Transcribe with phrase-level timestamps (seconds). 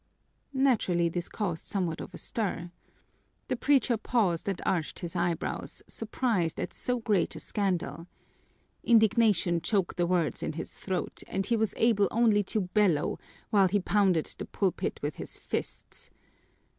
[0.55, 2.71] Naturally, this caused somewhat of a stir.
[3.49, 8.07] The preacher paused and arched his eyebrows, surprised at so great a scandal.
[8.83, 13.19] Indignation choked the words in his throat and he was able only to bellow,
[13.51, 16.09] while he pounded the pulpit with his fists.